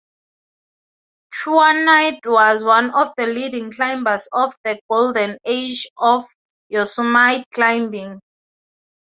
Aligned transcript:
Chouinard 1.31 2.25
was 2.25 2.63
one 2.63 2.89
of 2.95 3.09
the 3.17 3.27
leading 3.27 3.71
climbers 3.71 4.27
of 4.33 4.55
the 4.63 4.79
'Golden 4.89 5.37
Age 5.45 5.85
of 5.95 6.25
Yosemite 6.69 7.45
Climbing'. 7.53 8.19